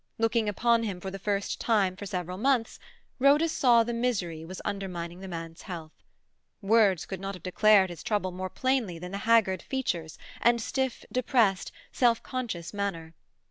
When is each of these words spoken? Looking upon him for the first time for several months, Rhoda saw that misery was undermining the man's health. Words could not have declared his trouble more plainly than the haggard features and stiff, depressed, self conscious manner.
Looking 0.17 0.49
upon 0.49 0.81
him 0.81 0.99
for 0.99 1.11
the 1.11 1.19
first 1.19 1.59
time 1.61 1.95
for 1.95 2.07
several 2.07 2.39
months, 2.39 2.79
Rhoda 3.19 3.47
saw 3.47 3.83
that 3.83 3.93
misery 3.93 4.43
was 4.43 4.59
undermining 4.65 5.19
the 5.19 5.27
man's 5.27 5.61
health. 5.61 5.91
Words 6.59 7.05
could 7.05 7.19
not 7.19 7.35
have 7.35 7.43
declared 7.43 7.91
his 7.91 8.01
trouble 8.01 8.31
more 8.31 8.49
plainly 8.49 8.97
than 8.97 9.11
the 9.11 9.19
haggard 9.29 9.61
features 9.61 10.17
and 10.41 10.59
stiff, 10.59 11.05
depressed, 11.11 11.71
self 11.91 12.23
conscious 12.23 12.73
manner. 12.73 13.13